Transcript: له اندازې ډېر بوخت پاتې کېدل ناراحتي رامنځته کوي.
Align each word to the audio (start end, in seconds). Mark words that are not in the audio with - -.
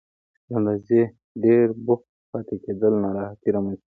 له 0.49 0.53
اندازې 0.59 0.99
ډېر 1.43 1.65
بوخت 1.85 2.07
پاتې 2.31 2.55
کېدل 2.65 2.93
ناراحتي 3.03 3.49
رامنځته 3.55 3.81
کوي. 3.85 3.89